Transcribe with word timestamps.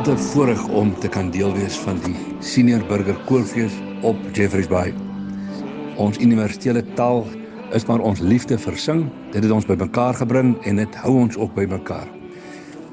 Wat 0.00 0.08
'n 0.08 0.18
voorreg 0.18 0.68
om 0.68 0.98
te 0.98 1.08
kan 1.08 1.30
deel 1.30 1.52
wees 1.52 1.78
van 1.78 1.98
die 2.04 2.16
senior 2.38 2.86
burger 2.86 3.16
koorfees 3.24 3.72
op 4.00 4.16
Jeffreys 4.32 4.66
Bay. 4.66 4.94
Ons 5.96 6.18
universele 6.18 6.84
taal 6.94 7.26
is 7.70 7.84
maar 7.84 7.98
ons 8.00 8.20
liefde 8.20 8.58
vir 8.58 8.76
sing. 8.76 9.10
Dit 9.30 9.42
het 9.42 9.52
ons 9.52 9.66
bymekaar 9.66 10.14
gebring 10.14 10.64
en 10.64 10.76
dit 10.76 10.94
hou 10.94 11.12
ons 11.18 11.36
ook 11.36 11.54
bymekaar. 11.54 12.08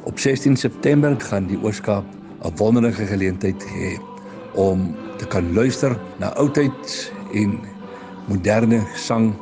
Op 0.04 0.20
16 0.20 0.56
September 0.56 1.16
gaan 1.22 1.48
die 1.48 1.60
Ooskaap 1.64 2.06
'n 2.44 2.56
wonderlike 2.56 3.06
geleentheid 3.06 3.64
hê 3.64 4.00
om 4.54 4.96
te 5.18 5.28
kan 5.28 5.54
luister 5.54 6.00
na 6.20 6.34
oudheid 6.34 7.14
en 7.34 7.60
moderne 8.26 8.82
sang 8.96 9.34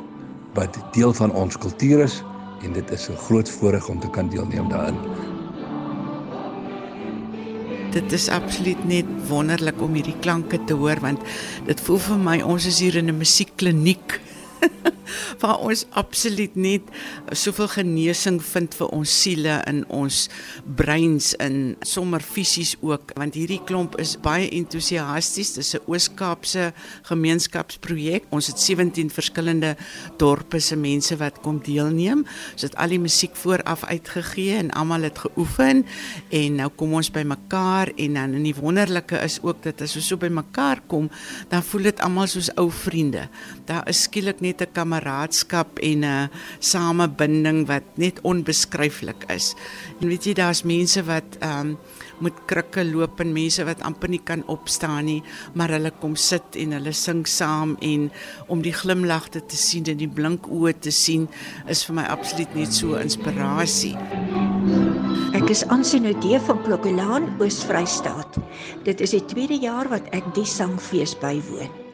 wat 0.54 0.78
deel 0.92 1.12
van 1.12 1.32
ons 1.32 1.58
kultuur 1.58 1.98
is 1.98 2.22
en 2.62 2.72
dit 2.72 2.90
is 2.90 3.08
'n 3.08 3.16
groot 3.16 3.50
voorreg 3.50 3.88
om 3.88 4.00
te 4.00 4.10
kan 4.10 4.28
deelneem 4.28 4.68
daarin. 4.68 5.35
Dit 7.96 8.12
is 8.12 8.28
absoluut 8.28 8.82
net 8.84 9.08
wonderlik 9.30 9.78
om 9.80 9.94
hierdie 9.96 10.18
klanke 10.20 10.58
te 10.68 10.76
hoor 10.76 11.00
want 11.00 11.22
dit 11.64 11.80
voel 11.86 12.00
vir 12.08 12.18
my 12.20 12.34
ons 12.44 12.66
is 12.68 12.82
hier 12.84 12.98
in 13.00 13.08
'n 13.08 13.16
musiekkliniek 13.16 14.20
waar 15.42 15.58
ons 15.64 15.84
absoluut 15.98 16.54
net 16.56 16.82
soveel 17.36 17.68
genesing 17.72 18.38
vind 18.44 18.74
vir 18.78 18.92
ons 18.94 19.12
siele 19.22 19.58
in 19.68 19.82
ons 19.92 20.26
breins 20.78 21.32
in 21.42 21.76
sommer 21.86 22.24
fisies 22.24 22.74
ook 22.84 23.14
want 23.18 23.36
hierdie 23.38 23.60
klomp 23.66 23.96
is 24.02 24.16
baie 24.22 24.48
entoesiasties. 24.50 25.54
Dis 25.56 25.74
'n 25.74 25.84
Oos-Kaapse 25.86 26.72
gemeenskapsprojek. 27.08 28.24
Ons 28.30 28.46
het 28.46 28.60
17 28.60 29.10
verskillende 29.10 29.76
dorpe 30.18 30.60
se 30.60 30.76
mense 30.76 31.16
wat 31.16 31.40
kom 31.40 31.60
deelneem. 31.62 32.26
Ons 32.52 32.62
het 32.62 32.76
al 32.76 32.88
die 32.88 33.00
musiek 33.00 33.36
vooraf 33.36 33.84
uitgegee 33.84 34.56
en 34.56 34.70
almal 34.70 35.02
het 35.02 35.18
geoefen 35.18 35.84
en 36.30 36.54
nou 36.54 36.70
kom 36.76 36.94
ons 36.94 37.10
by 37.10 37.22
mekaar 37.22 37.92
en 37.96 38.14
dan 38.14 38.34
in 38.34 38.42
die 38.42 38.54
wonderlike 38.54 39.16
is 39.22 39.38
ook 39.42 39.62
dat 39.62 39.80
as 39.82 39.96
ons 39.96 40.06
so 40.06 40.16
by 40.16 40.28
mekaar 40.28 40.80
kom 40.86 41.10
dan 41.48 41.62
voel 41.62 41.82
dit 41.82 42.00
almal 42.00 42.26
soos 42.26 42.50
ou 42.56 42.70
vriende. 42.70 43.28
Daar 43.64 43.88
is 43.88 44.02
skielik 44.02 44.40
net 44.40 44.55
'n 44.60 44.72
kameraadskap 44.72 45.78
en 45.78 46.04
'n 46.04 46.30
samebinding 46.58 47.66
wat 47.66 47.84
net 47.96 48.20
onbeskryflik 48.22 49.24
is. 49.28 49.54
En 50.00 50.08
weet 50.08 50.24
jy 50.24 50.34
daar's 50.34 50.62
mense 50.62 51.02
wat 51.04 51.36
ehm 51.40 51.60
um, 51.60 51.78
met 52.20 52.32
krikke 52.48 52.84
loop 52.84 53.20
en 53.20 53.32
mense 53.32 53.64
wat 53.68 53.82
amper 53.84 54.08
nie 54.08 54.22
kan 54.24 54.42
opstaan 54.52 55.04
nie, 55.04 55.22
maar 55.54 55.72
hulle 55.74 55.92
kom 56.00 56.16
sit 56.16 56.56
en 56.56 56.72
hulle 56.72 56.92
sing 56.96 57.26
saam 57.28 57.76
en 57.84 58.10
om 58.52 58.62
die 58.64 58.72
glimlagte 58.72 59.42
te 59.44 59.56
sien 59.60 59.84
en 59.92 60.00
die 60.00 60.08
blink 60.08 60.48
oë 60.48 60.72
te 60.80 60.90
sien 60.94 61.28
is 61.68 61.84
vir 61.84 62.00
my 62.00 62.06
absoluut 62.16 62.54
net 62.56 62.72
so 62.72 62.96
inspirasie. 63.00 63.96
Ek 65.36 65.50
is 65.52 65.66
Ansenodee 65.68 66.40
van 66.48 66.62
Klokkelaan, 66.64 67.28
Oos-Vrystaat. 67.40 68.38
Dit 68.88 69.02
is 69.04 69.12
die 69.12 69.24
tweede 69.28 69.58
jaar 69.60 69.90
wat 69.92 70.08
ek 70.16 70.32
die 70.38 70.48
sangfees 70.48 71.16
bywoon. 71.20 71.85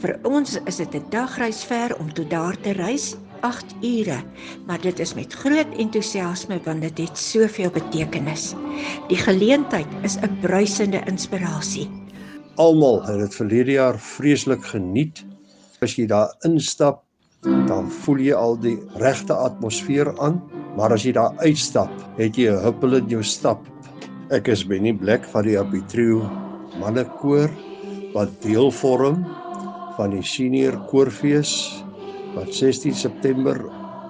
Vir 0.00 0.14
ons 0.24 0.54
is 0.64 0.78
dit 0.80 0.94
'n 0.96 1.10
dagreis 1.12 1.60
ver 1.68 1.92
om 2.00 2.08
tot 2.16 2.30
daar 2.30 2.56
te 2.64 2.72
reis, 2.72 3.16
8 3.44 3.74
ure, 3.84 4.22
maar 4.66 4.80
dit 4.80 4.98
is 4.98 5.14
met 5.14 5.32
groot 5.32 5.74
entoesiasme 5.76 6.56
want 6.64 6.80
dit 6.80 6.98
het 6.98 7.18
soveel 7.18 7.68
betekenis. 7.70 8.54
Die 9.08 9.20
geleentheid 9.20 9.88
is 10.02 10.16
'n 10.16 10.40
bruisende 10.40 11.02
inspirasie. 11.04 11.88
Almal 12.56 13.04
het 13.04 13.18
dit 13.18 13.34
verlede 13.34 13.72
jaar 13.72 13.98
vreeslik 13.98 14.64
geniet. 14.64 15.24
As 15.82 15.96
jy 15.96 16.06
daar 16.06 16.32
instap, 16.44 17.04
dan 17.42 17.90
voel 17.90 18.18
jy 18.18 18.32
al 18.32 18.56
die 18.56 18.78
regte 18.96 19.34
atmosfeer 19.34 20.18
aan, 20.18 20.40
maar 20.76 20.92
as 20.92 21.02
jy 21.02 21.12
daar 21.12 21.36
uitstap, 21.36 21.92
het 22.16 22.36
jy 22.36 22.48
'n 22.48 22.64
huppel 22.64 22.94
in 22.94 23.08
jou 23.08 23.22
stap. 23.22 23.60
Ek 24.30 24.48
is 24.48 24.64
Benny 24.66 24.92
Black 24.92 25.24
van 25.24 25.44
die 25.44 25.58
Abitrio 25.58 26.30
mannekoor 26.80 27.50
wat 28.14 28.42
deel 28.42 28.70
vorm 28.70 29.26
van 30.00 30.14
die 30.16 30.24
senior 30.24 30.78
koorfees 30.88 31.52
wat 32.32 32.54
16 32.56 32.96
September 32.96 33.58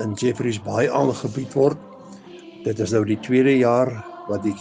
in 0.05 0.15
Jeffreys 0.15 0.61
Bay 0.63 0.87
aangebied 0.87 1.55
word. 1.59 1.79
Dit 2.63 2.79
is 2.79 2.93
nou 2.95 3.03
die 3.09 3.19
tweede 3.25 3.57
jaar 3.59 3.91
wat 4.29 4.45
die 4.45 4.55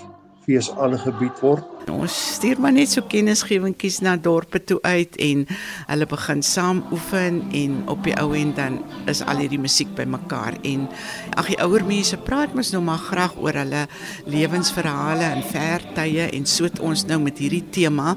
fees 0.48 0.72
aangebied 0.82 1.38
word. 1.44 1.68
Ons 1.94 2.16
stuur 2.36 2.58
maar 2.62 2.74
net 2.74 2.90
so 2.90 3.06
kennisgewingkies 3.06 4.00
na 4.06 4.16
dorpe 4.18 4.62
toe 4.66 4.80
uit 4.82 5.20
en 5.22 5.44
hulle 5.90 6.08
begin 6.10 6.42
saam 6.46 6.82
oefen 6.96 7.44
en 7.60 7.78
op 7.94 8.02
die 8.08 8.16
ou 8.22 8.32
end 8.38 8.58
dan 8.58 8.80
is 9.12 9.22
al 9.22 9.44
hierdie 9.44 9.62
musiek 9.62 9.92
bymekaar 9.98 10.58
en 10.66 10.88
ag 11.38 11.52
die 11.52 11.60
ouer 11.62 11.86
mense 11.86 12.18
praat 12.26 12.56
mos 12.58 12.74
nou 12.74 12.82
maar 12.86 13.02
graag 13.06 13.38
oor 13.42 13.62
hulle 13.62 13.86
lewensverhale 14.30 15.30
en 15.30 15.46
vertye 15.46 16.30
en 16.30 16.50
so 16.50 16.70
het 16.70 16.82
ons 16.82 17.06
nou 17.10 17.22
met 17.22 17.42
hierdie 17.42 17.66
tema 17.74 18.16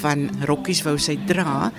van 0.00 0.28
Rokkies 0.48 0.84
wou 0.86 0.96
sy 1.00 1.18
dra 1.28 1.72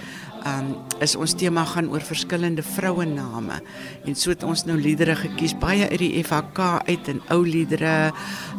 um, 0.48 0.74
is 1.04 1.16
ons 1.20 1.36
tema 1.38 1.66
gaan 1.68 1.90
oor 1.94 2.02
verskillende 2.02 2.64
vrouenname. 2.66 3.60
En 4.08 4.16
so 4.16 4.32
het 4.34 4.44
ons 4.48 4.64
nou 4.68 4.78
liedere 4.80 5.16
gekies 5.20 5.56
baie 5.60 5.88
uit 5.90 6.02
die 6.02 6.24
FHK 6.24 6.88
uit 6.88 7.12
en 7.12 7.22
ou 7.34 7.42
liedere 7.46 8.12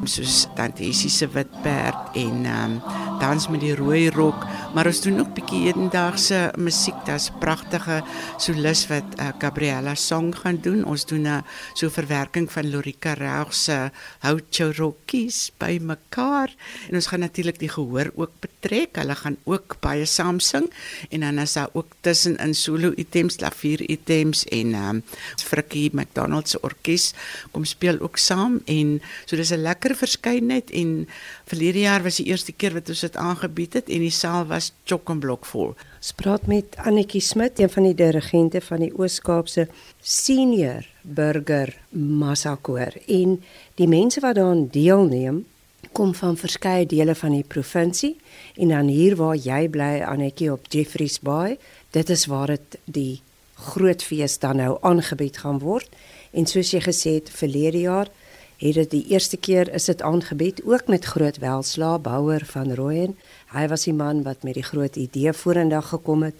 soos 0.05 0.47
Tante 0.59 0.85
Essie 0.87 1.11
se 1.11 1.29
witperd 1.33 2.17
en 2.19 2.47
um, 2.47 2.79
dans 3.21 3.49
met 3.51 3.63
die 3.63 3.75
rooi 3.79 4.09
rok. 4.15 4.47
Maar 4.75 4.91
ons 4.91 5.01
doen 5.03 5.23
ook 5.23 5.33
bietjie 5.35 5.65
hedendaagse 5.67 6.53
musiek 6.61 6.99
daar's 7.09 7.31
pragtige 7.41 8.03
solis 8.39 8.85
wat 8.91 9.17
uh, 9.19 9.31
Gabriella 9.41 9.95
Song 9.99 10.31
gaan 10.37 10.61
doen. 10.63 10.85
Ons 10.85 11.07
doen 11.09 11.27
'n 11.27 11.45
so 11.75 11.89
verwerking 11.89 12.51
van 12.53 12.71
Lorika 12.71 13.13
Reg 13.13 13.55
se 13.55 13.91
Houtjou 14.21 14.73
Rockies 14.73 15.51
by 15.59 15.79
mekaar. 15.83 16.55
En 16.89 16.95
ons 16.95 17.07
gaan 17.07 17.21
natuurlik 17.21 17.59
die 17.59 17.69
gehoor 17.69 18.13
ook 18.15 18.33
betrek. 18.41 18.97
Hulle 18.97 19.15
gaan 19.15 19.37
ook 19.45 19.77
baie 19.81 20.05
saam 20.05 20.41
sing. 20.41 20.71
En 21.11 21.21
dan 21.21 21.39
is 21.39 21.53
daar 21.53 21.69
ook 21.79 21.97
tussen 22.07 22.37
in 22.43 22.55
solo 22.55 22.93
items, 22.97 23.39
klavier 23.41 23.83
items 23.91 24.45
en 24.45 24.75
ehm 24.75 25.01
um, 25.01 25.03
Frikkie 25.49 25.91
McDonald 25.93 26.49
se 26.49 26.61
orkes 26.61 27.13
kom 27.53 27.65
speel 27.65 28.01
ook 28.05 28.19
saam 28.21 28.61
en 28.67 28.99
so 29.25 29.37
dis 29.37 29.53
'n 29.55 29.63
lekker 29.63 29.95
verskeidenheid 29.97 30.71
en 30.71 31.09
verlede 31.47 31.81
jaar 31.81 32.03
was 32.03 32.17
die 32.17 32.27
eerste 32.27 32.53
keer 32.53 32.75
wat 32.75 32.89
ons 32.89 33.01
dit 33.01 33.17
aangebied 33.17 33.73
het 33.73 33.89
en 33.89 34.01
die 34.01 34.15
saal 34.15 34.47
was 34.47 34.73
chock-en-blok 34.85 35.47
vol. 35.47 35.75
Ons 35.99 36.13
praat 36.13 36.47
met 36.47 36.77
Annetjie 36.77 37.21
Smit, 37.21 37.59
een 37.59 37.71
van 37.71 37.83
die 37.83 37.95
dirigente 37.95 38.61
van 38.61 38.81
die 38.81 38.93
Oos-Kaapse 38.99 39.69
Senior 40.01 40.87
Burger 41.03 41.75
Massakoor 41.91 42.93
en 43.07 43.39
die 43.75 43.89
mense 43.89 44.21
wat 44.21 44.35
daaraan 44.35 44.69
deelneem 44.71 45.45
kom 45.93 46.15
van 46.15 46.37
verskeie 46.37 46.87
dele 46.87 47.15
van 47.15 47.33
die 47.33 47.45
provinsie 47.45 48.17
en 48.57 48.69
dan 48.69 48.89
hier 48.93 49.17
waar 49.17 49.37
jy 49.37 49.69
bly 49.69 50.03
Annetjie 50.03 50.53
op 50.53 50.67
Jeffreys 50.69 51.21
Bay 51.21 51.59
dit 51.91 52.11
is 52.11 52.27
waar 52.27 52.47
dit 52.47 52.79
die 52.85 53.21
groot 53.59 54.03
fees 54.03 54.39
dan 54.39 54.57
nou 54.57 54.77
aangebied 54.87 55.39
gaan 55.43 55.59
word. 55.59 55.89
En 56.31 56.47
soos 56.47 56.71
jy 56.75 56.81
gesê 56.85 57.19
het 57.19 57.31
verlede 57.31 57.81
jaar 57.87 58.11
het 58.59 58.75
dit 58.75 58.91
die 58.91 59.05
eerste 59.15 59.37
keer 59.39 59.71
is 59.75 59.87
dit 59.87 60.03
aangebied 60.03 60.63
ook 60.67 60.89
met 60.91 61.05
groot 61.05 61.37
welslaa 61.39 61.99
bouer 61.99 62.43
van 62.45 62.75
Rooyen. 62.75 63.15
Hy 63.55 63.69
was 63.71 63.87
die 63.87 63.95
man 63.95 64.25
wat 64.27 64.43
met 64.43 64.59
die 64.59 64.67
groot 64.67 64.97
idee 64.97 65.33
vorendag 65.33 65.89
gekom 65.89 66.23
het. 66.27 66.35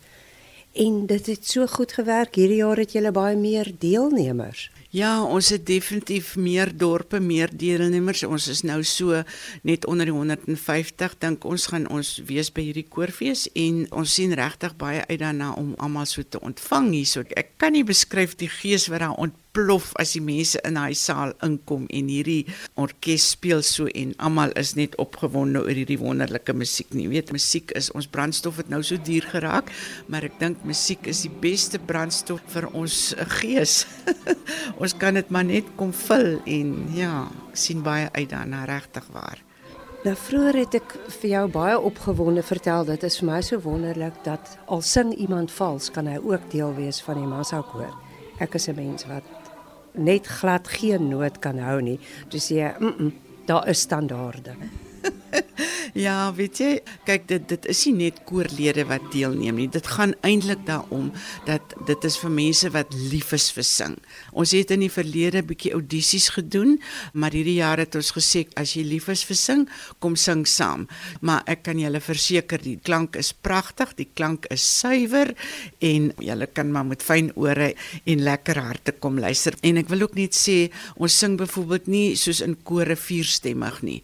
En 0.75 1.07
dit 1.07 1.27
het 1.27 1.47
so 1.47 1.67
goed 1.67 1.93
gewerk 1.93 2.35
hierdie 2.35 2.59
jaar 2.59 2.79
het 2.79 2.93
jy 2.93 3.11
baie 3.11 3.37
meer 3.37 3.71
deelnemers 3.79 4.69
Ja, 4.89 5.21
ons 5.21 5.51
het 5.53 5.67
definitief 5.69 6.31
meer 6.41 6.71
dorpe, 6.73 7.19
meer 7.21 7.51
deelnemers. 7.53 8.23
Ons 8.25 8.47
is 8.49 8.63
nou 8.65 8.79
so 8.89 9.19
net 9.69 9.85
onder 9.85 10.09
die 10.09 10.15
150. 10.17 11.19
Dink 11.21 11.45
ons 11.45 11.67
gaan 11.69 11.85
ons 11.93 12.15
wees 12.25 12.49
by 12.49 12.65
hierdie 12.71 12.87
koorfees 12.89 13.51
en 13.53 13.83
ons 13.93 14.15
sien 14.17 14.33
regtig 14.33 14.79
baie 14.81 15.03
uit 15.11 15.21
daarna 15.21 15.51
om 15.61 15.75
almal 15.77 16.09
so 16.09 16.25
te 16.25 16.41
ontvang 16.41 16.89
hierso. 16.95 17.27
Ek 17.37 17.59
kan 17.61 17.77
nie 17.77 17.85
beskryf 17.85 18.33
die 18.41 18.49
gees 18.49 18.89
wat 18.89 19.05
daar 19.05 19.21
ont 19.21 19.37
ontplof 19.59 19.93
as 19.99 20.13
die 20.15 20.23
mense 20.23 20.61
in 20.67 20.77
daai 20.79 20.95
saal 20.95 21.33
inkom 21.45 21.87
en 21.91 22.09
hierdie 22.11 22.47
orkes 22.79 23.31
speel 23.35 23.63
so 23.67 23.89
en 23.91 24.15
almal 24.23 24.53
is 24.61 24.75
net 24.77 24.95
opgewonde 25.03 25.63
oor 25.65 25.75
hierdie 25.75 25.99
wonderlike 25.99 26.53
musiek. 26.55 26.93
Nie 26.95 27.09
weet 27.09 27.33
musiek 27.33 27.73
is 27.79 27.91
ons 27.97 28.07
brandstof 28.07 28.59
het 28.63 28.71
nou 28.71 28.83
so 28.83 28.97
duur 28.97 29.27
geraak, 29.33 29.73
maar 30.09 30.25
ek 30.25 30.39
dink 30.41 30.65
musiek 30.69 31.07
is 31.11 31.25
die 31.27 31.33
beste 31.43 31.79
brandstof 31.79 32.43
vir 32.53 32.69
ons 32.73 33.15
gees. 33.41 33.85
ons 34.79 34.95
kan 34.97 35.15
dit 35.19 35.31
maar 35.35 35.45
net 35.45 35.67
kom 35.77 35.93
vul 36.07 36.39
en 36.47 36.73
ja, 36.95 37.27
ek 37.51 37.59
sien 37.59 37.83
baie 37.83 38.09
uit 38.15 38.31
daarna 38.31 38.65
regtig 38.69 39.07
waar. 39.15 39.43
Nou 40.05 40.15
vroeër 40.15 40.61
het 40.61 40.77
ek 40.79 40.93
vir 41.19 41.31
jou 41.33 41.45
baie 41.51 41.79
opgewonde 41.91 42.45
vertel 42.47 42.87
dit 42.87 43.03
is 43.09 43.19
vir 43.19 43.27
my 43.27 43.41
so 43.43 43.59
wonderlik 43.65 44.21
dat 44.25 44.55
al 44.71 44.83
sing 44.87 45.11
iemand 45.19 45.51
vals 45.51 45.91
kan 45.91 46.07
hy 46.07 46.21
ook 46.23 46.47
deel 46.53 46.75
wees 46.77 47.03
van 47.03 47.19
die 47.19 47.27
massa 47.27 47.65
koor. 47.73 47.91
Ek 48.39 48.55
is 48.55 48.69
'n 48.69 48.77
mens 48.77 49.07
wat 49.07 49.25
net 49.95 50.27
glad 50.27 50.69
geen 50.69 51.09
noot 51.09 51.39
kan 51.39 51.59
hou 51.59 51.81
nie. 51.83 51.99
Toe 52.31 52.41
sê 52.41 52.55
jy, 52.63 52.75
mm 52.79 52.95
-mm, 52.99 53.13
daar 53.47 53.69
is 53.69 53.81
standaarde. 53.81 54.55
Ja, 55.99 56.29
weet 56.31 56.61
jy, 56.63 56.69
kyk 57.09 57.25
dit 57.27 57.47
dit 57.51 57.65
is 57.73 57.81
nie 57.89 58.05
net 58.05 58.21
koorlede 58.29 58.85
wat 58.87 59.09
deelneem 59.11 59.57
nie. 59.59 59.67
Dit 59.67 59.89
gaan 59.91 60.13
eintlik 60.23 60.61
daaroor 60.69 61.09
dat 61.49 61.73
dit 61.89 62.05
is 62.07 62.19
vir 62.23 62.31
mense 62.31 62.69
wat 62.71 62.93
lief 63.11 63.33
is 63.35 63.49
vir 63.57 63.67
sing. 63.67 63.97
Ons 64.31 64.53
het 64.55 64.71
in 64.77 64.85
die 64.85 64.93
verlede 64.95 65.43
bietjie 65.43 65.73
audisies 65.75 66.29
gedoen, 66.37 66.77
maar 67.19 67.35
hierdie 67.35 67.57
jaar 67.57 67.83
het 67.83 67.99
ons 67.99 68.13
gesê 68.15 68.45
as 68.55 68.77
jy 68.77 68.85
lief 68.87 69.09
is 69.11 69.25
vir 69.27 69.41
sing, 69.41 69.65
kom 69.99 70.15
sing 70.15 70.45
saam. 70.47 70.87
Maar 71.19 71.43
ek 71.51 71.65
kan 71.67 71.83
julle 71.83 71.99
verseker 72.05 72.63
die 72.63 72.77
klank 72.79 73.19
is 73.19 73.33
pragtig, 73.35 73.97
die 73.99 74.07
klank 74.15 74.47
is 74.55 74.63
suiwer 74.63 75.35
en 75.83 76.13
julle 76.23 76.47
kan 76.47 76.71
maar 76.71 76.87
met 76.93 77.03
fyn 77.03 77.33
ore 77.35 77.73
en 78.07 78.27
lekker 78.31 78.63
harte 78.69 78.95
kom 79.03 79.19
luister. 79.19 79.59
En 79.67 79.83
ek 79.83 79.91
wil 79.91 80.07
ook 80.07 80.15
net 80.21 80.39
sê 80.39 80.69
ons 80.95 81.19
sing 81.25 81.35
byvoorbeeld 81.43 81.91
nie 81.91 82.07
soos 82.15 82.45
in 82.47 82.55
kore 82.63 82.95
vierstemmig 82.95 83.83
nie. 83.83 84.01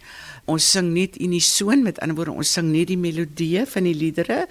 Ons 0.51 0.67
sing 0.75 0.91
net 0.93 1.15
unisoon, 1.23 1.84
met 1.85 2.01
ander 2.03 2.17
woorde 2.19 2.37
ons 2.43 2.53
sing 2.57 2.71
net 2.73 2.91
die 2.91 3.01
melodieë 3.01 3.65
van 3.71 3.89
die 3.89 3.97
liedere, 3.97 4.45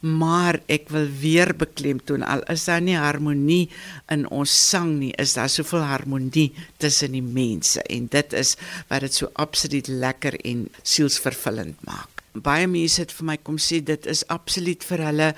maar 0.00 0.60
ek 0.70 0.90
wil 0.94 1.08
weer 1.20 1.54
beklemtoon 1.58 2.22
al 2.26 2.44
is 2.52 2.68
daar 2.68 2.82
nie 2.84 2.98
harmonie 2.98 3.66
in 4.14 4.26
ons 4.34 4.52
sang 4.70 4.94
nie, 5.00 5.12
is 5.18 5.34
daar 5.38 5.50
soveel 5.52 5.86
harmonie 5.86 6.52
tussen 6.78 7.16
die 7.16 7.24
mense. 7.24 7.82
En 7.90 8.06
dit 8.12 8.38
is 8.38 8.54
wat 8.90 9.06
dit 9.06 9.14
so 9.22 9.32
absoluut 9.34 9.88
lekker 9.88 10.38
en 10.44 10.68
sielsvervullend 10.82 11.82
maak 11.88 12.17
baie 12.44 12.66
mense 12.70 13.00
het 13.02 13.12
vir 13.12 13.26
my 13.30 13.36
kom 13.36 13.58
sê 13.62 13.80
dit 13.84 14.06
is 14.06 14.24
absoluut 14.32 14.84
vir 14.90 15.04
hulle 15.08 15.28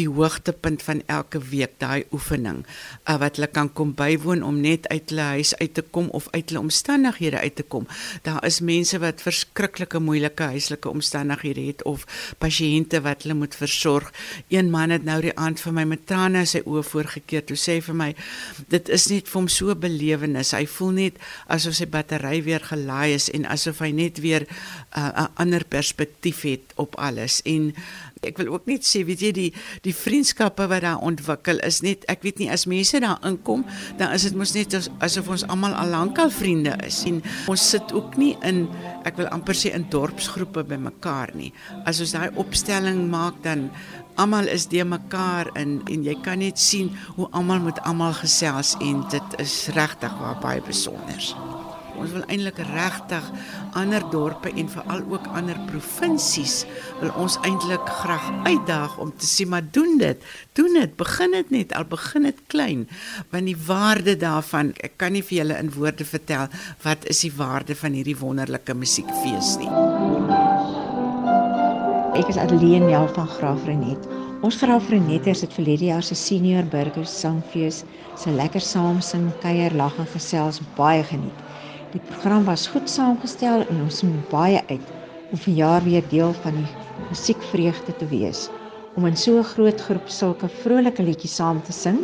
die 0.00 0.08
hoogtepunt 0.08 0.82
van 0.86 1.02
elke 1.06 1.40
week 1.50 1.78
daai 1.82 2.04
oefening 2.12 2.64
uh, 2.64 3.16
wat 3.20 3.38
hulle 3.38 3.50
kan 3.52 3.70
kom 3.72 3.94
bywoon 3.98 4.42
om 4.46 4.60
net 4.62 4.88
uit 4.92 5.12
hulle 5.12 5.26
huis 5.38 5.54
uit 5.60 5.74
te 5.74 5.82
kom 5.82 6.08
of 6.16 6.28
uit 6.32 6.48
hulle 6.50 6.62
omstandighede 6.62 7.38
uit 7.38 7.56
te 7.58 7.62
kom. 7.62 7.86
Daar 8.26 8.44
is 8.46 8.60
mense 8.60 8.98
wat 9.02 9.22
verskriklike 9.24 10.00
moeilike 10.02 10.50
huislike 10.54 10.88
omstandighede 10.90 11.66
het 11.68 11.84
of 11.88 12.06
pasiënte 12.42 13.02
wat 13.06 13.24
hulle 13.24 13.38
moet 13.38 13.54
versorg. 13.54 14.12
Een 14.48 14.70
man 14.70 14.90
het 14.94 15.04
nou 15.04 15.20
die 15.24 15.34
aand 15.36 15.60
vir 15.60 15.76
my 15.76 15.84
met 15.94 16.06
trane 16.08 16.44
in 16.44 16.50
sy 16.50 16.62
oë 16.64 16.84
voorgekeer 16.86 17.46
toe 17.48 17.58
sê 17.58 17.78
vir 17.84 17.98
my 17.98 18.10
dit 18.72 18.92
is 18.94 19.08
net 19.12 19.28
vir 19.28 19.40
hom 19.40 19.50
so 19.52 19.74
belewenis. 19.74 20.54
Hy 20.56 20.66
voel 20.78 20.94
net 20.98 21.22
asof 21.46 21.78
sy 21.78 21.88
battery 21.90 22.42
weer 22.46 22.64
gelaai 22.64 23.14
is 23.14 23.28
en 23.34 23.46
asof 23.48 23.82
hy 23.84 23.92
net 23.94 24.22
weer 24.24 24.46
uh, 24.48 25.08
'n 25.08 25.24
uh, 25.24 25.26
ander 25.42 25.64
perspektief 25.64 26.42
het 26.42 26.47
op 26.76 26.96
alles. 26.98 27.40
En 27.48 27.72
ek 28.26 28.38
wil 28.40 28.50
ook 28.54 28.66
net 28.66 28.86
sê 28.86 29.04
weet 29.06 29.22
jy 29.22 29.30
die 29.34 29.50
die 29.84 29.94
vriendskappe 29.94 30.66
wat 30.70 30.82
daar 30.82 31.02
ontwikkel 31.06 31.60
is 31.66 31.80
net 31.86 32.06
ek 32.10 32.24
weet 32.26 32.40
nie 32.42 32.48
as 32.50 32.66
mense 32.70 32.98
daar 33.02 33.20
inkom 33.28 33.62
dan 34.00 34.14
is 34.16 34.26
dit 34.26 34.34
mos 34.38 34.54
net 34.56 34.74
as, 34.74 34.88
asof 35.04 35.30
ons 35.36 35.46
almal 35.46 35.76
al 35.78 35.92
lankal 35.94 36.32
vriende 36.34 36.74
is. 36.86 37.04
En 37.08 37.20
ons 37.50 37.68
sit 37.74 37.94
ook 37.94 38.18
nie 38.20 38.34
in 38.46 38.66
ek 39.08 39.20
wil 39.20 39.30
amper 39.34 39.56
sê 39.58 39.72
in 39.76 39.86
dorpsgroepe 39.92 40.66
bymekaar 40.68 41.34
nie. 41.38 41.52
As 41.86 42.02
ons 42.02 42.16
daai 42.16 42.34
opstelling 42.40 43.06
maak 43.12 43.42
dan 43.46 43.68
almal 44.18 44.50
is 44.50 44.66
de 44.66 44.82
mekaar 44.84 45.50
in 45.60 45.78
en 45.86 46.02
jy 46.06 46.16
kan 46.24 46.42
net 46.42 46.58
sien 46.58 46.90
hoe 47.16 47.30
almal 47.30 47.62
met 47.68 47.78
almal 47.86 48.16
gesels 48.18 48.74
en 48.82 49.04
dit 49.14 49.38
is 49.44 49.60
regtig 49.78 50.18
baie 50.42 50.62
besonder 50.66 51.22
ons 51.98 52.14
wil 52.14 52.24
eintlik 52.26 52.60
regtig 52.70 53.24
ander 53.78 54.04
dorpe 54.12 54.52
en 54.54 54.70
veral 54.72 55.02
ook 55.10 55.26
ander 55.38 55.58
provinsies 55.70 56.62
wil 57.00 57.12
ons 57.22 57.38
eintlik 57.46 57.90
graag 58.00 58.28
uitdaag 58.46 58.98
om 59.02 59.12
te 59.14 59.28
sê 59.28 59.46
maar 59.48 59.66
doen 59.76 59.98
dit 60.00 60.28
doen 60.58 60.78
dit 60.80 60.96
begin 61.00 61.36
dit 61.38 61.50
net 61.54 61.74
al 61.76 61.88
begin 61.88 62.28
dit 62.28 62.38
klein. 62.46 62.86
Want 63.30 63.50
die 63.50 63.58
waarde 63.66 64.16
daarvan 64.18 64.72
ek 64.84 64.98
kan 65.00 65.14
nie 65.14 65.24
vir 65.24 65.40
julle 65.42 65.58
in 65.58 65.72
woorde 65.74 66.06
vertel 66.08 66.48
wat 66.84 67.08
is 67.12 67.24
die 67.26 67.34
waarde 67.36 67.76
van 67.78 67.96
hierdie 67.98 68.18
wonderlike 68.18 68.74
musiekfees 68.74 69.56
nie. 69.62 69.72
Ek 72.18 72.26
is 72.32 72.40
Adeline 72.40 72.90
Jal 72.90 73.06
van 73.14 73.28
Graafrenet 73.38 74.08
Ons 74.38 74.54
Graafrenet 74.62 75.24
het 75.26 75.40
dit 75.42 75.54
verlede 75.56 75.88
jaar 75.88 76.04
se 76.06 76.14
senior 76.14 76.66
burgers 76.70 77.10
sangfees 77.20 77.80
se 78.14 78.30
lekker 78.30 78.62
saam 78.62 79.00
sing, 79.02 79.24
kuier, 79.42 79.74
lag 79.74 79.96
en 79.98 80.06
gesels 80.12 80.60
baie 80.76 81.02
geniet. 81.02 81.47
Die 81.88 82.00
program 82.04 82.44
was 82.44 82.66
goed 82.68 82.90
saamgestel 82.92 83.62
en 83.64 83.78
ons 83.80 83.98
sien 84.02 84.10
baie 84.28 84.60
uit 84.68 84.88
om 85.32 85.38
vanjaar 85.40 85.84
weer 85.86 86.04
deel 86.10 86.34
van 86.42 86.58
die 86.58 86.66
musiekvreugde 87.08 87.94
te 87.96 88.08
wees. 88.10 88.42
Om 88.96 89.06
in 89.08 89.16
so 89.16 89.38
'n 89.38 89.48
groot 89.54 89.80
groep 89.80 90.08
sulke 90.08 90.48
vrolike 90.48 91.02
liedjies 91.02 91.36
saam 91.40 91.62
te 91.62 91.72
sing, 91.72 91.98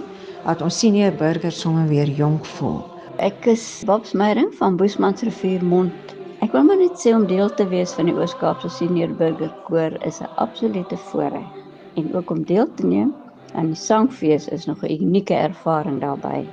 laat 0.47 0.63
ons 0.63 0.79
senior 0.79 1.13
burgers 1.13 1.61
sommer 1.61 1.89
weer 1.89 2.09
jonk 2.09 2.45
voel. 2.57 2.81
Ek 3.19 3.47
is 3.47 3.83
Babs 3.87 4.13
Meyering 4.13 4.55
van 4.55 4.77
Boesmansriviermond. 4.77 6.17
Ek 6.41 6.53
wil 6.53 6.65
maar 6.65 6.81
net 6.81 6.97
sê 6.97 7.13
om 7.15 7.27
deel 7.27 7.55
te 7.55 7.69
wees 7.69 7.93
van 7.93 8.07
die 8.07 8.17
Oos-Kaapse 8.17 8.69
Senior 8.69 9.13
Burger 9.13 9.53
Koor 9.69 9.93
is 10.07 10.21
'n 10.21 10.33
absolute 10.37 10.97
voorreg 10.97 11.51
en 11.97 12.15
ook 12.15 12.31
om 12.31 12.43
deel 12.45 12.69
te 12.75 12.87
neem 12.87 13.15
aan 13.55 13.67
die 13.67 13.83
sangfees 13.85 14.49
is 14.49 14.67
nog 14.67 14.83
'n 14.83 15.03
unieke 15.03 15.35
ervaring 15.35 16.01
daarbey. 16.01 16.47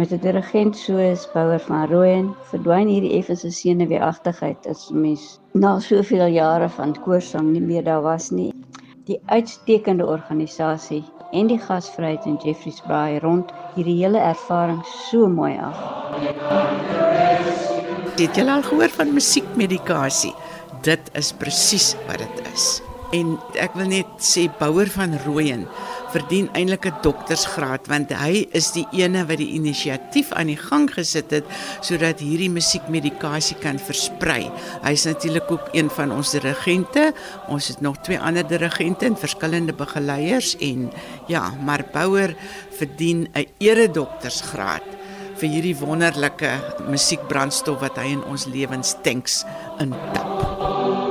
Met 0.00 0.12
'n 0.12 0.20
dirigent 0.20 0.76
soos 0.76 1.28
Bouwer 1.32 1.60
van 1.60 1.88
Rooyen 1.90 2.28
verdwyn 2.50 2.88
hierdie 2.88 3.18
effense 3.18 3.50
senuweeagtigheid 3.52 4.68
as 4.72 4.86
mens 4.96 5.24
na 5.52 5.74
soveel 5.78 6.32
jare 6.32 6.68
van 6.76 6.94
koorsang 7.04 7.50
nie 7.52 7.60
meer 7.60 7.84
daar 7.84 8.00
was 8.00 8.30
nie. 8.30 8.48
Die 9.04 9.20
uitstekende 9.26 10.06
organisasie 10.06 11.04
en 11.32 11.52
die 11.52 11.60
gasvryheid 11.68 12.24
in 12.24 12.40
Jeffrey's 12.40 12.80
Bay 12.88 13.18
rond 13.18 13.52
hierdie 13.74 13.98
hele 14.00 14.24
ervaring 14.32 14.80
so 15.10 15.28
mooi 15.28 15.58
af. 15.60 15.76
Het 18.16 18.36
jy 18.36 18.48
al 18.48 18.62
gehoor 18.62 18.88
van 18.88 19.12
musiekmedikasie? 19.12 20.32
Dit 20.80 21.12
is 21.12 21.32
presies 21.32 21.96
wat 22.06 22.24
dit 22.24 22.48
is. 22.54 22.80
En 23.10 23.32
ek 23.58 23.74
wil 23.74 23.88
net 23.90 24.10
sê 24.22 24.44
Bouwer 24.60 24.86
van 24.94 25.16
Rooyen 25.24 25.64
verdien 26.12 26.46
eintlik 26.54 26.86
'n 26.86 27.02
doktorsgraad 27.02 27.88
want 27.90 28.12
hy 28.14 28.46
is 28.54 28.70
die 28.72 28.86
ene 28.92 29.24
wat 29.26 29.38
die 29.42 29.54
inisiatief 29.58 30.30
aan 30.32 30.46
die 30.46 30.58
gang 30.58 30.86
gesit 30.90 31.30
het 31.30 31.46
sodat 31.82 32.22
hierdie 32.22 32.50
musiekmedikasie 32.50 33.58
kan 33.58 33.78
versprei. 33.78 34.50
Hy 34.82 34.92
is 34.92 35.04
natuurlik 35.04 35.50
ook 35.50 35.68
een 35.72 35.90
van 35.90 36.12
ons 36.12 36.30
dirigente. 36.30 37.12
Ons 37.48 37.68
het 37.68 37.80
nog 37.80 37.98
twee 37.98 38.18
ander 38.18 38.46
dirigente 38.46 39.06
en 39.06 39.16
verskillende 39.16 39.72
begeleiers 39.72 40.56
en 40.60 40.90
ja, 41.26 41.50
maar 41.64 41.84
Bouwer 41.92 42.36
verdien 42.78 43.28
'n 43.34 43.46
eredoktorsgraad 43.58 44.86
vir 45.40 45.48
hierdie 45.48 45.76
wonderlike 45.76 46.50
musiekbrandstof 46.88 47.80
wat 47.80 47.96
hy 47.96 48.12
in 48.12 48.24
ons 48.24 48.46
lewens 48.46 48.94
tanks 49.02 49.44
intap. 49.80 51.09